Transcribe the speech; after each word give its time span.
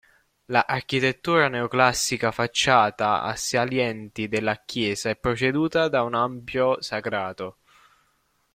La 0.45 0.65
architettura 0.67 1.47
neoclassica 1.47 2.31
facciata 2.31 3.21
a 3.21 3.35
salienti 3.35 4.27
della 4.27 4.63
chiesa 4.65 5.11
è 5.11 5.15
preceduta 5.15 5.89
da 5.89 6.01
un 6.01 6.15
ampio 6.15 6.81
sagrato. 6.81 7.59